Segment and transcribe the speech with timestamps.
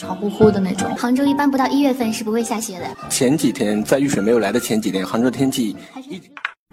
[0.00, 0.88] 潮乎乎的那种。
[0.96, 2.86] 杭州一般不到一月份是不会下雪的。
[3.10, 5.76] 前几天在雨水没有来的前几天，杭州天气
[6.08, 6.20] 一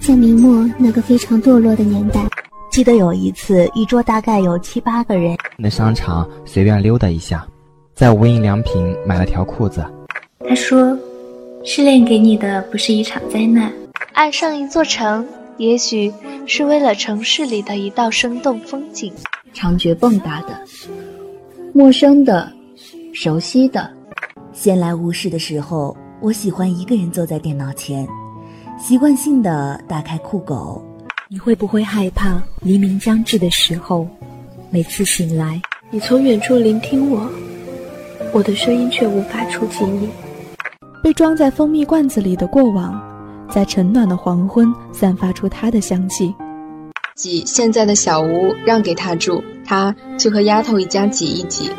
[0.02, 2.22] 在明末那个非常堕落的年代，
[2.72, 7.46] 记得有一次，一桌大概有七八个人，那商场随便溜达一下，
[7.94, 9.84] 在无印良品买了条裤子。
[10.48, 10.98] 他说
[11.66, 13.74] ：“失恋给你的不是一场灾难，
[14.14, 16.14] 爱上一座城，也许
[16.46, 19.12] 是为了城市里的一道生动风景。
[19.54, 20.62] 长觉蹦跶的，
[21.74, 22.52] 陌生的，
[23.20, 23.90] 熟悉的。
[24.54, 28.08] 闲来无事的时候，我喜欢一个人坐在电脑前，
[28.80, 30.86] 习惯性的打开酷狗。
[31.28, 34.08] 你会不会害怕黎明将至的时候，
[34.70, 37.28] 每次醒来，你从远处聆听我，
[38.34, 40.08] 我的声音却无法触及你？”
[41.02, 43.02] 被装在蜂蜜罐子里的过往，
[43.50, 46.32] 在晨暖的黄昏散发出它的香气。
[47.16, 51.72] 挤现在的小屋让给他住，他就和丫头一家挤一挤。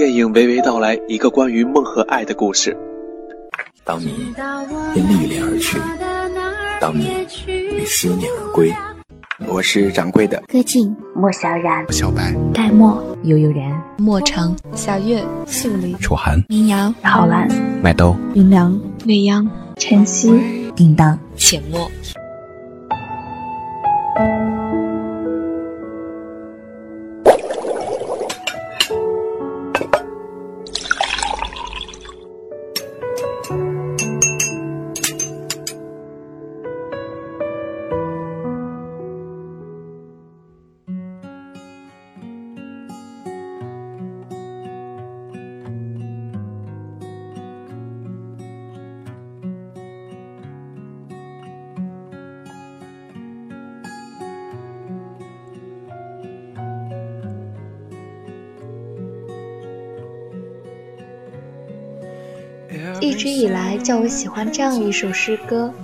[0.00, 2.74] 电影娓娓道来一个关于梦和爱的故事。
[3.84, 4.32] 当你
[4.94, 5.78] 因历练而去，
[6.80, 7.10] 当你
[7.46, 8.72] 与思念而归。
[9.46, 10.42] 我是掌柜的。
[10.48, 17.46] 歌静、莫小然、小白、戴墨、悠悠然、莫成、小月、素丽、楚寒、民谣、郝兰、
[17.82, 20.32] 麦兜、云良、未央、晨曦、
[20.74, 21.90] 叮当、浅墨。
[63.10, 65.74] 一直以来，叫我喜欢这样一首诗歌：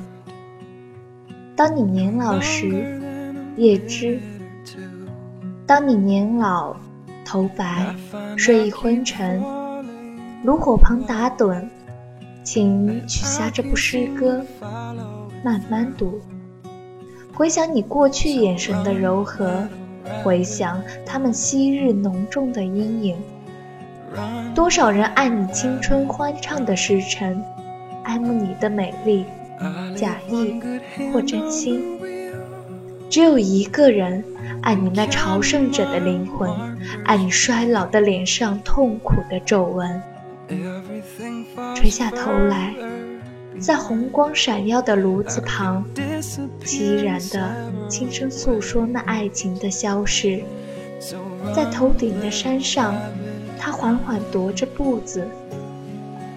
[1.56, 3.00] 当你年老时，
[3.56, 4.20] 叶知；
[5.66, 6.76] 当你年老，
[7.24, 7.92] 头白，
[8.36, 9.42] 睡意昏沉，
[10.44, 11.64] 炉火旁打盹，
[12.44, 14.46] 请取下这部诗歌，
[15.42, 16.20] 慢慢读，
[17.34, 19.66] 回想你过去眼神的柔和，
[20.22, 23.16] 回想他们昔日浓重的阴影。
[24.54, 27.42] 多少人爱你青春欢畅的时辰，
[28.02, 29.24] 爱慕你的美丽，
[29.94, 30.60] 假意
[31.12, 31.98] 或真心。
[33.08, 34.24] 只有一个人
[34.62, 36.50] 爱你那朝圣者的灵魂，
[37.04, 40.02] 爱你衰老的脸上痛苦的皱纹。
[41.74, 42.74] 垂下头来，
[43.60, 45.84] 在红光闪耀的炉子旁，
[46.64, 47.54] 凄然的
[47.88, 50.42] 轻声诉说那爱情的消逝。
[51.54, 52.94] 在头顶的山上。
[53.66, 55.26] 他缓缓踱着步子，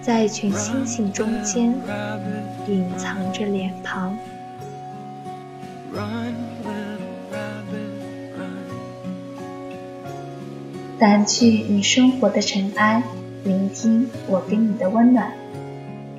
[0.02, 1.72] 在一群星星中间
[2.66, 4.18] 隐藏着脸庞。
[10.98, 13.00] 掸去你生活的尘埃，
[13.44, 15.32] 聆听我给你的温暖。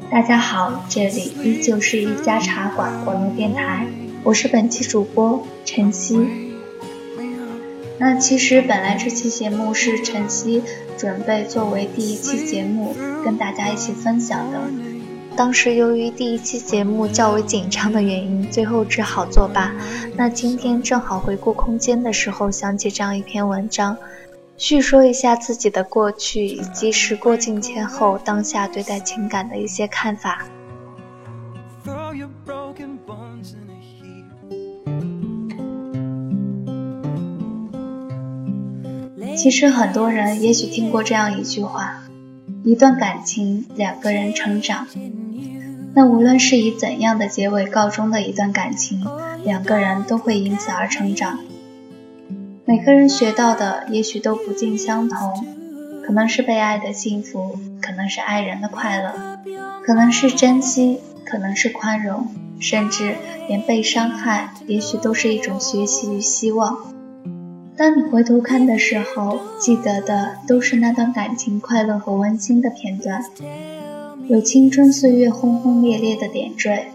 [0.09, 3.85] 大家好，这里依旧是一家茶馆网络电台，
[4.23, 6.25] 我是本期主播晨曦。
[7.99, 10.63] 那其实本来这期节目是晨曦
[11.01, 12.95] 准备作为第一期节目
[13.25, 14.59] 跟大家一起分享的，
[15.35, 19.71] 当时由于第一期节目较为紧张的原因，最后只好作罢。
[20.15, 23.97] 那今天正好回顾空间的时候，想起这样一篇文章，
[24.57, 30.45] 叙说一下自己的过去以及时过境迁后当下对待情感的一些看法。
[39.41, 42.03] 其实很多人也许听过这样一句话：
[42.63, 44.85] 一段感情，两个人成长。
[45.95, 49.03] 那无论是以怎样的结尾告终的一段感情，
[49.43, 51.39] 两个人都会因此而成长。
[52.65, 55.43] 每个人学到的也许都不尽相同，
[56.05, 59.39] 可能是被爱的幸福，可能是爱人的快乐，
[59.83, 62.27] 可能是珍惜，可能是宽容，
[62.59, 63.15] 甚至
[63.47, 66.77] 连被伤害，也许都是一种学习与希望。
[67.81, 73.25] 当你回头看的时候，记得的都是那段感情快乐和温馨的片段，
[74.27, 76.91] 有青春岁月轰轰烈烈的点缀，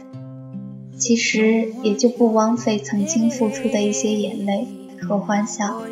[0.96, 4.68] 其实也就不枉费曾经付出的一些眼泪
[5.02, 5.82] 和欢笑。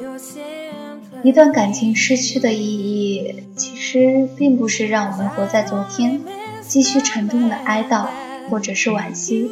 [1.25, 6.21] 一段感情失去的意义，其实并不是让我们活在昨天，
[6.61, 8.07] 继续沉重的哀悼
[8.49, 9.51] 或者是惋惜，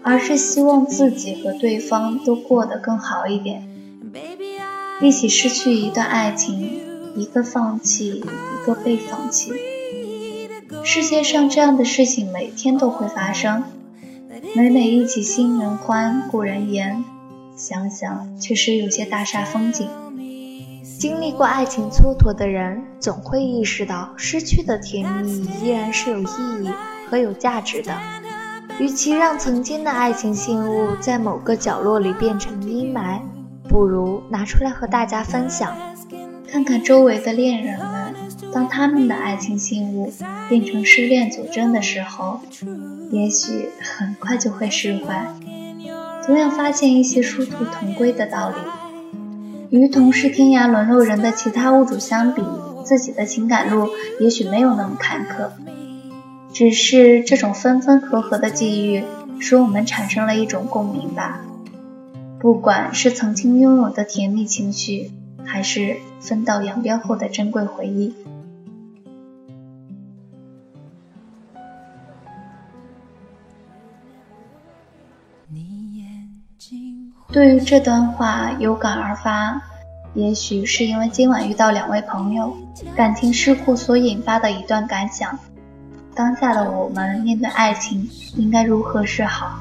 [0.00, 3.68] 而是希望自己和对方都过得更好一点。
[5.00, 6.80] 一起失去一段爱情，
[7.16, 9.52] 一个放弃，一个被放弃。
[10.84, 13.64] 世界上这样的事情每天都会发生。
[14.54, 17.04] 每每忆起新人欢，故人言，
[17.56, 19.88] 想想确实有些大煞风景。
[20.98, 26.24] 经历过爱情蹉跎的人，总会意识到失去的甜蜜依然是有意
[26.62, 26.70] 义
[27.10, 27.98] 和有价值的。
[28.78, 33.20] 与其让曾经的爱情信物在某个角落里变成阴霾，
[33.68, 35.76] 不如拿出来和大家分享，
[36.50, 38.14] 看看周围的恋人们，
[38.52, 40.12] 当他们的爱情信物
[40.48, 42.40] 变成失恋佐证的时候，
[43.10, 45.26] 也许很快就会释怀。
[46.24, 48.56] 同样发现一些殊途同归的道理。
[49.70, 52.42] 与同是天涯沦落人的其他物主相比，
[52.84, 53.88] 自己的情感路
[54.20, 55.48] 也许没有那么坎坷，
[56.52, 59.02] 只是这种分分合合的际遇，
[59.40, 61.40] 使我们产生了一种共鸣吧。
[62.44, 65.10] 不管是曾经拥有的甜蜜情绪，
[65.46, 68.14] 还是分道扬镳后的珍贵回忆。
[77.32, 79.62] 对于这段话有感而发，
[80.12, 82.54] 也许是因为今晚遇到两位朋友，
[82.94, 85.38] 感情事故所引发的一段感想。
[86.14, 88.06] 当下的我们面对爱情
[88.36, 89.60] 应该如何是好？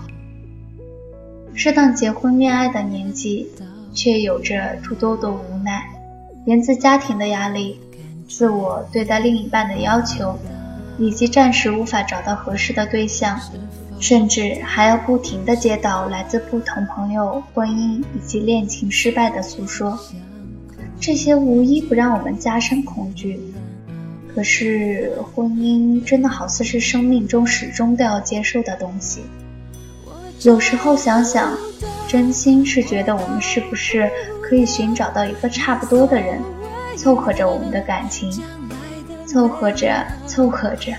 [1.56, 3.48] 适当结婚恋爱的年纪，
[3.94, 5.84] 却有着诸多的无奈，
[6.46, 7.80] 源自家庭的压力、
[8.28, 10.38] 自我对待另一半的要求，
[10.98, 13.40] 以及暂时无法找到合适的对象。
[14.00, 19.98] 甚至还要不停地接到来自不同朋友婚姻以及恋情失败的诉说，
[21.00, 23.40] 这些无一不让我们加深恐惧。
[24.36, 29.22] 可是，婚姻真的好似是生命中始终都要接受的东西。
[30.44, 31.58] 有时候想想，
[32.06, 34.12] 真心是觉得我们是不是
[34.42, 36.42] 可以寻找到一个差不多的人，
[36.98, 38.30] 凑合着我们的感情，
[39.26, 40.92] 凑合着凑合着，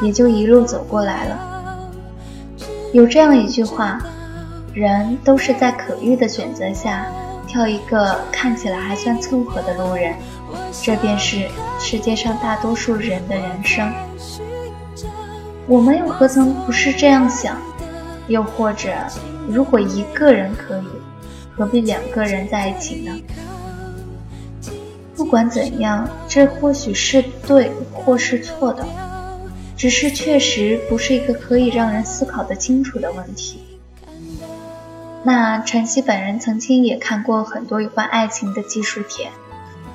[0.00, 1.38] 也就一路走过来了。
[2.92, 4.00] 有这样一句话：
[4.74, 7.06] 人都是在可遇的选择下
[7.46, 10.12] 挑一个看起来还算凑合的路人，
[10.82, 11.46] 这便是
[11.78, 13.92] 世界上大多数人的人生。
[15.68, 17.56] 我们又何曾不是这样想？
[18.28, 18.90] 又或者，
[19.48, 20.86] 如果一个人可以，
[21.56, 23.18] 何必两个人在一起呢？
[25.14, 28.86] 不管怎样，这或许是对，或是错的。
[29.76, 33.60] 只是确实不是一个可以让人思考的清楚的问题。
[35.24, 39.30] 那晨曦本人曾经也看过很多有关爱情的技术帖，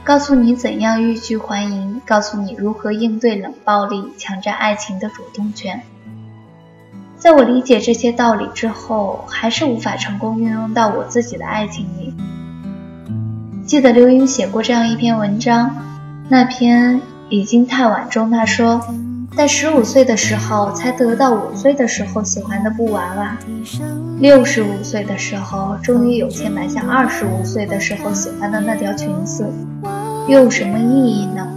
[0.04, 5.84] 告诉你怎样欲拒还迎，告诉你如何应对冷暴力、抢占爱情的主动权。
[7.18, 12.14] 在我理解这些道理之后，还是无法成功运用到我自己的爱情里。
[13.66, 15.76] 记得刘英写过这样一篇文章，
[16.30, 18.82] 那篇已经太晚中，他说。
[19.36, 23.38] 在十五岁的时候才得到五岁的时候喜欢的布娃娃，
[24.20, 29.48] 六十五岁的时候终于有钱买下二十五岁的时候喜欢的那条裙子，
[30.28, 31.48] 又有什么意义呢？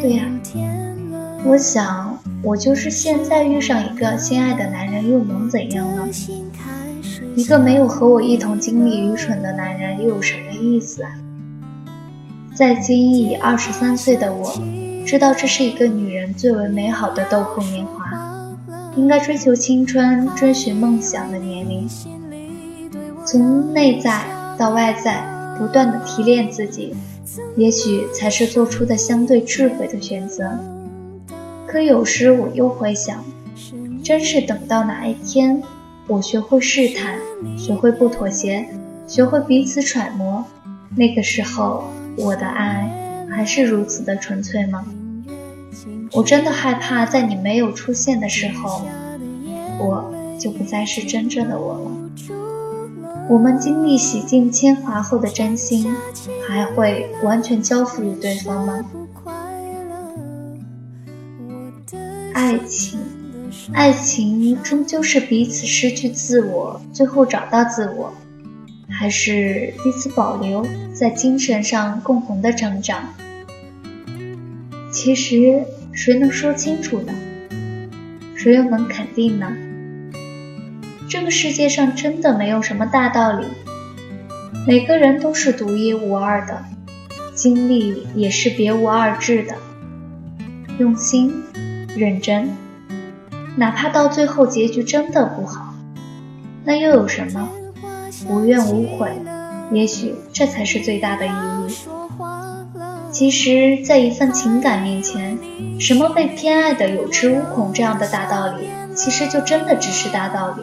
[0.00, 0.24] 对呀，
[1.44, 2.15] 我想
[2.46, 6.08] 我就是现在遇上一个心爱的男人又能怎样呢？
[7.34, 11.10] 一个没有和我一同经历愚蠢的男人又有什么意思啊？
[12.54, 14.56] 在今已二十三岁的我。
[15.04, 18.56] 知道这是一个女人最为美好的豆蔻年华，
[18.94, 21.88] 应该追求青春、追寻梦想的年龄。
[23.24, 24.24] 从内在
[24.56, 25.26] 到外在，
[25.58, 26.94] 不断的提炼自己，
[27.56, 30.56] 也许才是做出的相对智慧的选择。
[31.66, 33.24] 可有时我又会想，
[34.02, 35.62] 真是等到哪一天，
[36.06, 37.18] 我学会试探，
[37.58, 38.66] 学会不妥协，
[39.06, 40.44] 学会彼此揣摩，
[40.94, 41.84] 那个时候，
[42.16, 43.02] 我的爱。
[43.28, 44.86] 还是如此的纯粹吗？
[46.12, 48.86] 我真的害怕，在你没有出现的时候，
[49.78, 51.90] 我就不再是真正的我了。
[53.28, 55.94] 我们经历洗尽铅华后的真心，
[56.48, 58.82] 还会完全交付于对方吗？
[62.56, 62.98] 爱情，
[63.74, 68.14] 爱情终究是彼此失去自我，最后找到自我，
[68.88, 73.12] 还是彼此保留，在精神上共同的成长？
[74.90, 77.12] 其实，谁能说清楚呢？
[78.34, 79.52] 谁又能肯定呢？
[81.10, 83.44] 这个世界上真的没有什么大道理，
[84.66, 86.64] 每个人都是独一无二的，
[87.34, 89.54] 经历也是别无二致的。
[90.78, 91.42] 用心、
[91.98, 92.50] 认真，
[93.56, 95.74] 哪怕到最后结局真的不好，
[96.64, 97.48] 那又有什么？
[98.28, 99.10] 无怨无悔，
[99.72, 101.74] 也许这才是最大的意义。
[103.10, 105.38] 其实，在一份情感面前，
[105.80, 110.62] 什么被偏爱的有恃无恐这样的大道理，其实就真的只是大道理，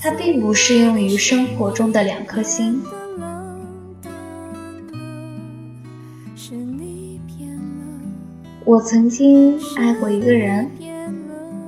[0.00, 2.82] 它并不适用于生活中的两颗心。
[8.64, 10.70] 我曾经爱过一个人，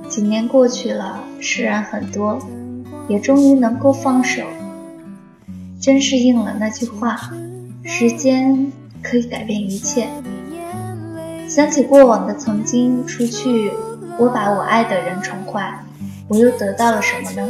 [0.07, 2.39] 几年过去了，释然很多，
[3.09, 4.43] 也终于能够放手。
[5.81, 7.19] 真是应了那句话：
[7.83, 8.71] 时间
[9.03, 10.07] 可以改变一切。
[11.49, 13.71] 想起过往的曾经，除去
[14.17, 15.83] 我把我爱的人宠坏，
[16.29, 17.45] 我又得到了什么呢？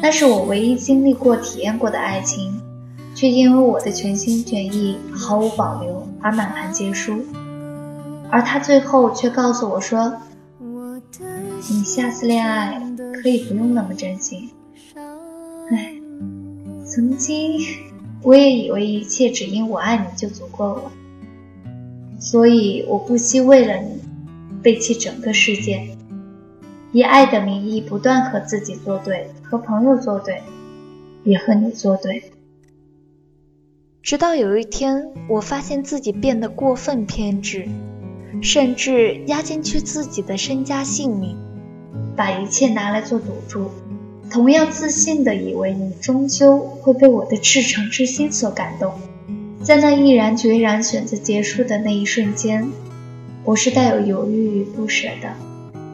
[0.00, 2.58] 那是我唯一经历过、体验过的爱情，
[3.14, 7.20] 却因为我的全心全意、毫无保留而满盘皆输。
[8.30, 10.16] 而他最后却告诉我说
[11.70, 12.80] ：“你下次恋爱
[13.22, 14.50] 可以不用那么真心。”
[15.70, 15.94] 唉，
[16.84, 17.60] 曾经
[18.22, 20.92] 我也以为一切只因我爱你就足够了，
[22.20, 24.00] 所以我不惜为了你
[24.62, 25.96] 背弃整个世界，
[26.92, 30.42] 以爱的名义不断和自己作对，和朋友作对，
[31.24, 32.30] 也和你作对。
[34.02, 37.68] 直到有一天，我发现自己变得过分偏执。
[38.42, 41.36] 甚至押进去自己的身家性命，
[42.14, 43.70] 把一切拿来做赌注，
[44.30, 48.92] 同样自信的以为你终究会被我的赤诚之心所感动。
[49.62, 52.68] 在那毅然决然选择结束的那一瞬间，
[53.44, 55.32] 我是带有犹豫与不舍的。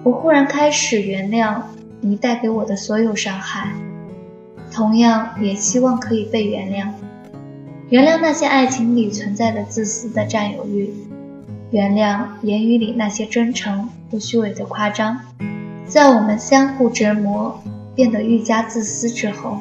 [0.04, 1.62] 我忽然开始原谅
[2.00, 3.72] 你带给我的所有伤害，
[4.70, 6.88] 同样也希望可以被原谅，
[7.88, 10.92] 原谅那些爱情里存在的自私的占有欲。
[11.72, 15.18] 原谅言语里那些真诚或虚伪的夸张，
[15.86, 17.62] 在我们相互折磨
[17.94, 19.56] 变得愈加自私之后，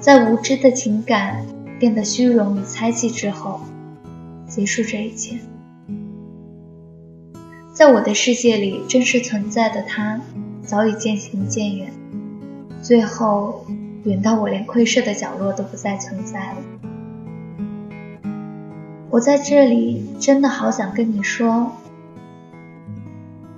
[0.00, 1.46] 在无知的情感
[1.78, 3.60] 变得虚荣与猜忌之后，
[4.48, 5.38] 结束这一切。
[7.72, 10.20] 在我的世界里真实存在的他，
[10.64, 11.92] 早已渐行渐远，
[12.82, 13.64] 最后
[14.02, 16.56] 远到我连窥视的角落都不再存在了。
[19.14, 21.70] 我在这里真的好想跟你说，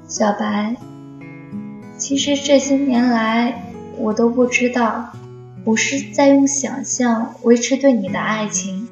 [0.07, 0.77] 小白。
[1.97, 3.63] 其实这些年来，
[3.97, 5.15] 我都不知道，
[5.65, 8.87] 我是在用想象维持对你的爱情，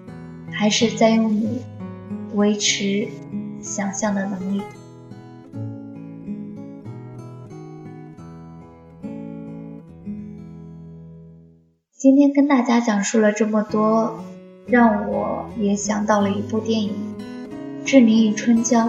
[0.52, 1.61] 还是在用你
[2.33, 3.09] 维持
[3.61, 4.62] 想象的能力。
[11.92, 14.25] 今天跟大家讲述了这么多。
[14.66, 16.94] 让我也想到了一部电影
[17.85, 18.87] 《志明与春娇》。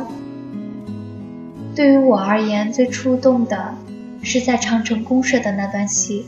[1.75, 3.75] 对于我而言，最触动的
[4.23, 6.25] 是在长城公社的那段戏。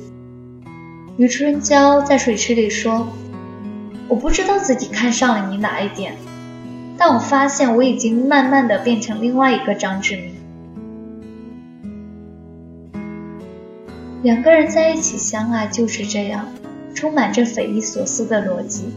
[1.15, 3.07] 余春娇在水池里说
[4.09, 6.15] ：“我不知道自己看上了你哪一点，
[6.97, 10.33] 但我发现我已经慢慢的变成另外一个张志明。”
[14.23, 16.45] 两个人在一起相爱就是这样，
[16.93, 18.89] 充满着匪夷所思的逻辑。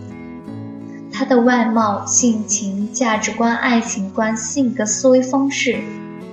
[1.21, 5.79] 他的外貌、性情、价值观、爱情观、性格、思维方式，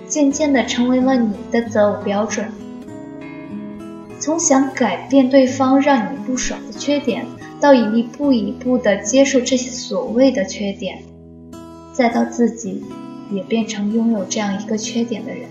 [0.08, 2.50] 渐渐地成为了你的择偶标准。
[4.18, 7.26] 从想改变对方让你不爽的缺点，
[7.60, 11.04] 到一步一步地接受这些所谓的缺点，
[11.92, 12.86] 再到自己
[13.30, 15.50] 也变成拥有这样一个缺点的人。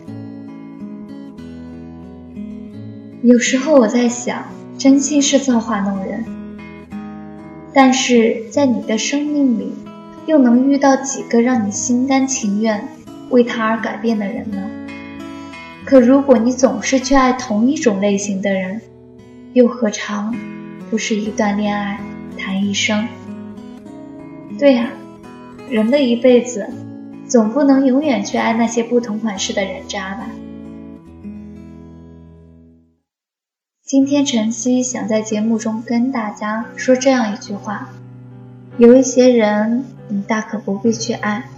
[3.22, 4.46] 有时候我在想，
[4.78, 6.24] 真心是造化弄人。
[7.78, 9.70] 但是在你的生命里，
[10.24, 12.88] 又能遇到几个让你心甘情愿
[13.28, 14.66] 为他而改变的人呢？
[15.84, 18.80] 可如果你总是去爱同一种类型的人，
[19.52, 20.34] 又何尝
[20.88, 22.00] 不是一段恋爱
[22.38, 23.06] 谈一生？
[24.58, 24.88] 对呀，
[25.68, 26.66] 人的一辈子，
[27.28, 30.26] 总不能永远去爱那些不同款式的人渣吧。
[33.86, 37.88] 今天晨曦想在节目中跟大家说这样一句话：
[38.78, 41.48] 有一些人你大可不必去爱，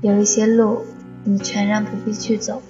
[0.00, 0.84] 有一些路
[1.24, 2.62] 你全然不必去走。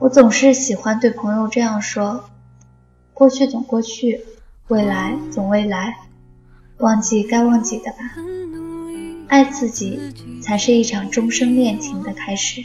[0.00, 2.24] 我总是喜欢对朋友这样说：
[3.14, 4.24] 过去总过去，
[4.66, 5.98] 未来总未来，
[6.78, 7.98] 忘记该忘记的吧。
[9.28, 10.00] 爱自己
[10.42, 12.64] 才是一场终生恋情的开始。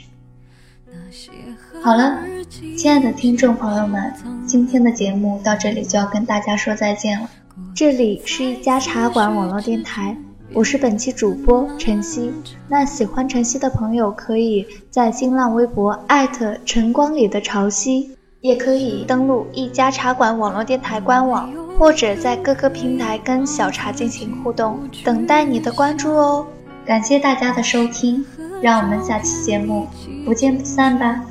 [1.83, 2.17] 好了，
[2.51, 4.13] 亲爱的听众朋友们，
[4.45, 7.29] 今天的节目到这里就要跟大家说再见了。
[7.73, 10.17] 这里是一家茶馆网络电台，
[10.53, 12.29] 我是本期主播晨曦。
[12.67, 18.09] 那喜欢晨曦的朋友，可以在新浪微博艾特晨光里的潮汐，
[18.41, 26.45] 也可以登录一家茶馆网络电台官网，或者在各个平台跟小茶进行互动，等待你的关注哦。
[26.85, 28.25] 感谢大家的收听，
[28.61, 29.87] 让我们下期节目
[30.25, 31.23] 不见不散吧。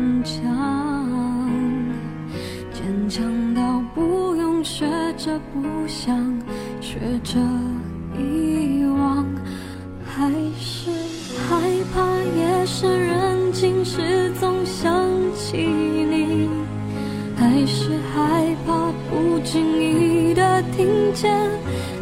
[0.00, 1.50] 坚强，
[2.72, 4.86] 坚强到不用学
[5.18, 6.16] 着不想，
[6.80, 7.38] 学着
[8.18, 9.26] 遗忘，
[10.06, 10.90] 还是
[11.46, 11.60] 害
[11.92, 12.00] 怕
[12.34, 16.48] 夜深人静时总想起你，
[17.36, 21.30] 还是害怕不经意的听见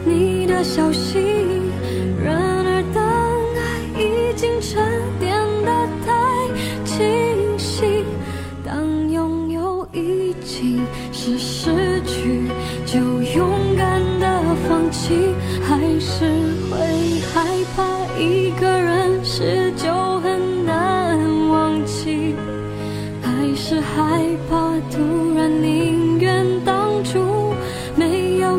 [0.04, 1.47] 你的消息。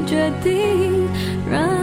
[0.09, 1.07] 决定。
[1.47, 1.78] 然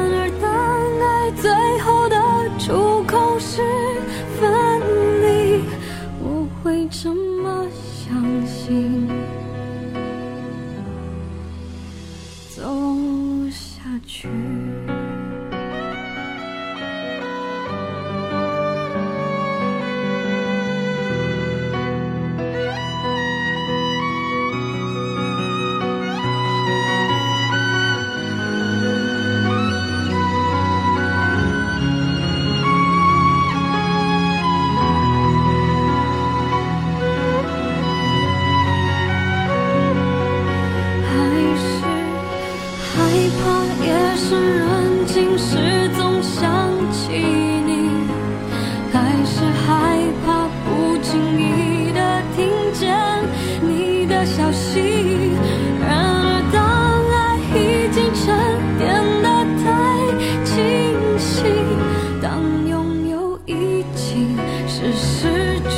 [64.06, 64.38] 情
[64.69, 65.26] 是失
[65.69, 65.76] 去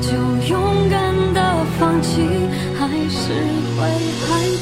[0.00, 0.08] 就
[0.48, 0.52] 勇
[0.90, 0.98] 敢
[1.32, 1.38] 的
[1.78, 2.08] 放弃，
[2.76, 3.22] 还是
[3.78, 3.80] 会
[4.26, 4.28] 害